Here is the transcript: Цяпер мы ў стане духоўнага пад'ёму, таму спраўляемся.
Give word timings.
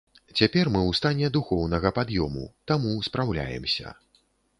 Цяпер 0.37 0.69
мы 0.75 0.79
ў 0.85 0.91
стане 0.99 1.27
духоўнага 1.35 1.91
пад'ёму, 1.97 2.47
таму 2.71 2.95
спраўляемся. 3.09 3.93